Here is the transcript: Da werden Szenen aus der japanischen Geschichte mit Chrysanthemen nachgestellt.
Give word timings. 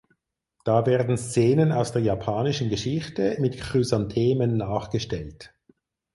Da 0.65 0.87
werden 0.87 1.15
Szenen 1.15 1.71
aus 1.71 1.91
der 1.91 2.01
japanischen 2.01 2.69
Geschichte 2.69 3.37
mit 3.39 3.55
Chrysanthemen 3.59 4.57
nachgestellt. 4.57 5.53